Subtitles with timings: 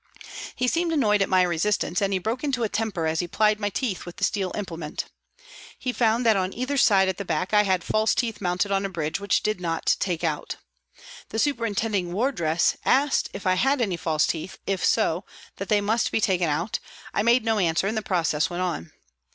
[0.55, 3.59] He seemed annoyed at my resistance and he broke into a temper as he plied
[3.59, 5.05] my teeth with the steel implement.
[5.77, 8.83] He found that on either side at the back I had false teeth mounted on
[8.83, 10.55] a bridge which did not take out.
[11.29, 15.23] The superintending wardress asked if I had any false teeth, if so,
[15.57, 16.79] that they must be taken out;
[17.13, 18.91] I made no answer and the process went on.